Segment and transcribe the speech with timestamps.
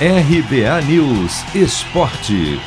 [0.00, 2.58] RBA News Esporte.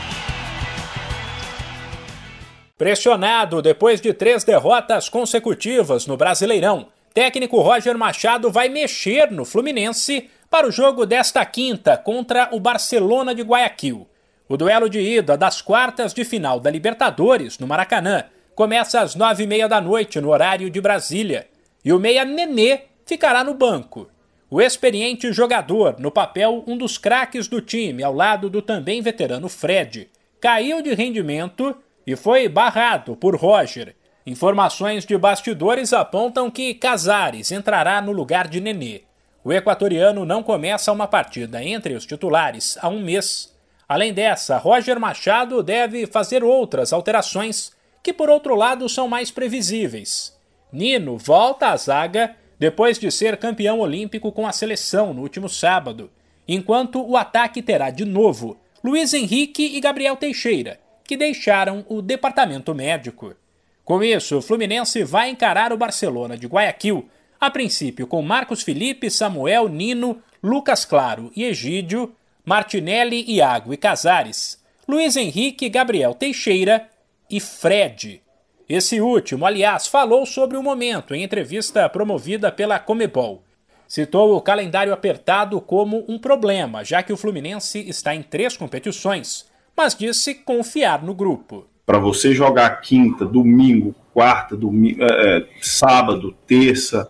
[2.77, 10.29] Pressionado depois de três derrotas consecutivas no Brasileirão, técnico Roger Machado vai mexer no Fluminense
[10.49, 14.07] para o jogo desta quinta contra o Barcelona de Guayaquil.
[14.47, 18.23] O duelo de ida das quartas de final da Libertadores, no Maracanã,
[18.55, 21.49] começa às nove e meia da noite no horário de Brasília.
[21.83, 24.07] E o meia Nenê ficará no banco.
[24.49, 29.49] O experiente jogador, no papel um dos craques do time, ao lado do também veterano
[29.49, 33.93] Fred, caiu de rendimento e foi barrado por Roger.
[34.25, 39.01] Informações de bastidores apontam que Casares entrará no lugar de Nenê.
[39.43, 43.53] O equatoriano não começa uma partida entre os titulares há um mês.
[43.87, 50.37] Além dessa, Roger Machado deve fazer outras alterações que, por outro lado, são mais previsíveis.
[50.71, 56.09] Nino volta à zaga depois de ser campeão olímpico com a seleção no último sábado,
[56.47, 62.73] enquanto o ataque terá de novo Luiz Henrique e Gabriel Teixeira, que deixaram o departamento
[62.73, 63.35] médico.
[63.83, 69.09] Com isso, o Fluminense vai encarar o Barcelona de Guayaquil, a princípio com Marcos Felipe,
[69.09, 72.13] Samuel, Nino, Lucas Claro e Egídio,
[72.45, 76.89] Martinelli, Iago e Casares, Luiz Henrique, Gabriel Teixeira
[77.29, 78.21] e Fred.
[78.69, 83.41] Esse último, aliás, falou sobre o momento em entrevista promovida pela Comebol.
[83.87, 89.45] Citou o calendário apertado como um problema, já que o Fluminense está em três competições,
[89.75, 91.65] mas disse confiar no grupo.
[91.85, 97.09] Para você jogar quinta, domingo, quarta, domingo, é, é, sábado, terça,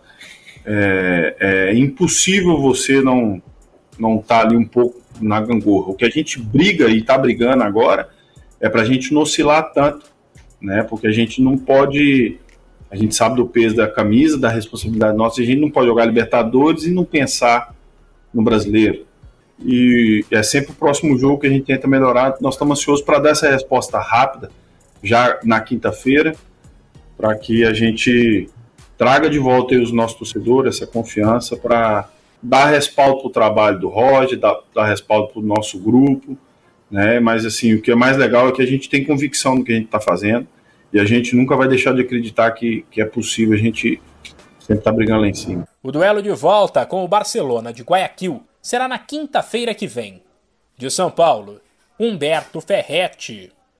[0.64, 3.42] é, é, impossível você não
[3.98, 5.90] não estar tá ali um pouco na gangorra.
[5.90, 8.10] O que a gente briga e está brigando agora
[8.60, 10.06] é para a gente não oscilar tanto
[10.60, 10.82] né?
[10.82, 12.38] Porque a gente não pode.
[12.90, 16.06] A gente sabe do peso da camisa, da responsabilidade nossa, a gente não pode jogar
[16.06, 17.74] Libertadores e não pensar
[18.32, 19.06] no brasileiro.
[19.62, 22.36] E é sempre o próximo jogo que a gente tenta melhorar.
[22.40, 24.50] Nós estamos ansiosos para dar essa resposta rápida,
[25.02, 26.34] já na quinta-feira,
[27.16, 28.48] para que a gente
[28.96, 32.08] traga de volta os nossos torcedores, essa confiança, para
[32.42, 36.38] dar respaldo para o trabalho do Roger, dar, dar respaldo para o nosso grupo
[36.90, 37.20] né?
[37.20, 39.72] Mas assim, o que é mais legal é que a gente tem convicção no que
[39.72, 40.46] a gente está fazendo
[40.92, 44.00] e a gente nunca vai deixar de acreditar que, que é possível, a gente
[44.58, 45.68] sempre está brigando lá em cima.
[45.82, 50.22] O duelo de volta com o Barcelona de Guayaquil será na quinta-feira que vem.
[50.76, 51.60] De São Paulo,
[51.98, 53.50] Humberto Ferretti.